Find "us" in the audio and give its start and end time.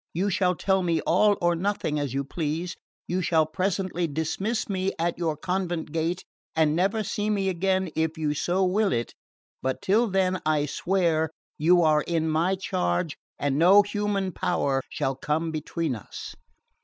15.95-16.33